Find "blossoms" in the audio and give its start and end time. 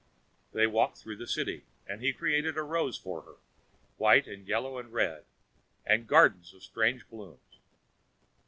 7.07-7.59